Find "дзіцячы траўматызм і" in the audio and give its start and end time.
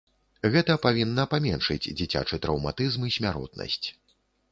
1.99-3.13